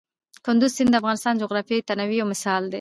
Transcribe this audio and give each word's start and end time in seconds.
کندز 0.45 0.71
سیند 0.75 0.89
د 0.93 0.95
افغانستان 1.01 1.33
د 1.35 1.39
جغرافیوي 1.43 1.85
تنوع 1.89 2.13
یو 2.19 2.29
مثال 2.33 2.61
دی. 2.67 2.69